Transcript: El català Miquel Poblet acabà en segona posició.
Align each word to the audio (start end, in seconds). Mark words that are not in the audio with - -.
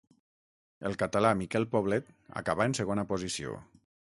El 0.89 0.95
català 1.01 1.33
Miquel 1.43 1.67
Poblet 1.75 2.09
acabà 2.43 2.69
en 2.71 2.77
segona 2.81 3.05
posició. 3.13 3.55